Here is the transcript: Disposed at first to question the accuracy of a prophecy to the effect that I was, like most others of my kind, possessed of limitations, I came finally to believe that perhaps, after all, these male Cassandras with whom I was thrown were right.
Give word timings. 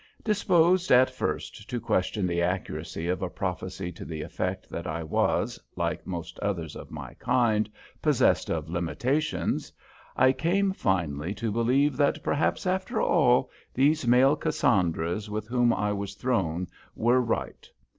Disposed 0.23 0.91
at 0.91 1.11
first 1.11 1.69
to 1.69 1.79
question 1.79 2.25
the 2.25 2.41
accuracy 2.41 3.07
of 3.07 3.21
a 3.21 3.29
prophecy 3.29 3.91
to 3.91 4.03
the 4.03 4.23
effect 4.23 4.67
that 4.67 4.87
I 4.87 5.03
was, 5.03 5.59
like 5.75 6.07
most 6.07 6.39
others 6.39 6.75
of 6.75 6.89
my 6.89 7.13
kind, 7.19 7.69
possessed 8.01 8.49
of 8.49 8.67
limitations, 8.67 9.71
I 10.17 10.31
came 10.31 10.71
finally 10.73 11.35
to 11.35 11.51
believe 11.51 11.97
that 11.97 12.23
perhaps, 12.23 12.65
after 12.65 12.99
all, 12.99 13.51
these 13.75 14.07
male 14.07 14.35
Cassandras 14.35 15.29
with 15.29 15.47
whom 15.47 15.71
I 15.71 15.93
was 15.93 16.15
thrown 16.15 16.65
were 16.95 17.21
right. 17.21 17.69